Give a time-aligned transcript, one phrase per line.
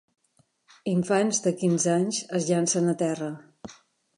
[0.93, 3.29] Infants de quinze anys es llancen a terra